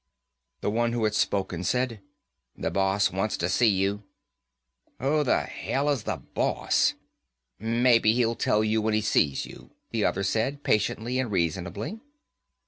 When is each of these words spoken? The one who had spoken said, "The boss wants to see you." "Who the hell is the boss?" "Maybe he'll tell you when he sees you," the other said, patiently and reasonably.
The 0.61 0.71
one 0.71 0.93
who 0.93 1.03
had 1.03 1.13
spoken 1.13 1.63
said, 1.63 2.01
"The 2.57 2.71
boss 2.71 3.11
wants 3.11 3.37
to 3.37 3.47
see 3.47 3.67
you." 3.67 4.01
"Who 4.99 5.23
the 5.23 5.41
hell 5.41 5.91
is 5.91 6.05
the 6.05 6.17
boss?" 6.17 6.95
"Maybe 7.59 8.13
he'll 8.13 8.33
tell 8.33 8.63
you 8.63 8.81
when 8.81 8.95
he 8.95 9.01
sees 9.01 9.45
you," 9.45 9.75
the 9.91 10.03
other 10.05 10.23
said, 10.23 10.63
patiently 10.63 11.19
and 11.19 11.29
reasonably. 11.31 11.99